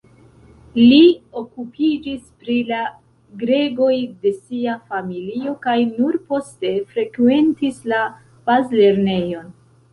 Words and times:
Li 0.77 1.01
okupiĝis 1.41 2.23
pri 2.45 2.55
la 2.69 2.79
gregoj 3.43 3.93
de 4.25 4.33
sia 4.39 4.75
familio 4.95 5.55
kaj 5.69 5.77
nur 5.93 6.19
poste 6.33 6.75
frekventis 6.97 7.81
la 7.95 8.05
bazlernejon. 8.51 9.57